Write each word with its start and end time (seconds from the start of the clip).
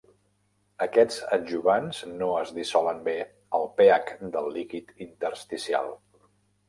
Aquests 0.85 1.17
adjuvants 1.35 1.99
no 2.21 2.29
es 2.39 2.53
dissolen 2.57 3.03
bé 3.09 3.15
al 3.59 3.69
pH 3.83 4.17
del 4.37 4.49
líquid 4.59 4.91
intersticial. 5.09 5.93